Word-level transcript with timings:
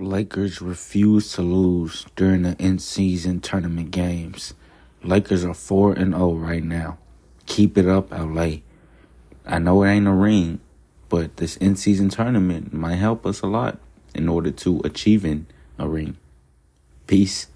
Lakers 0.00 0.62
refuse 0.62 1.32
to 1.32 1.42
lose 1.42 2.06
during 2.14 2.42
the 2.42 2.54
in-season 2.60 3.40
tournament 3.40 3.90
games. 3.90 4.54
Lakers 5.02 5.44
are 5.44 5.54
4 5.54 5.94
and 5.94 6.14
0 6.14 6.34
right 6.34 6.62
now. 6.62 6.98
Keep 7.46 7.76
it 7.76 7.88
up, 7.88 8.12
LA. 8.12 8.58
I 9.44 9.58
know 9.58 9.82
it 9.82 9.90
ain't 9.90 10.06
a 10.06 10.12
ring, 10.12 10.60
but 11.08 11.38
this 11.38 11.56
in-season 11.56 12.10
tournament 12.10 12.72
might 12.72 12.96
help 12.96 13.26
us 13.26 13.40
a 13.40 13.46
lot 13.46 13.80
in 14.14 14.28
order 14.28 14.52
to 14.52 14.80
achieving 14.84 15.46
a 15.78 15.88
ring. 15.88 16.16
Peace. 17.08 17.48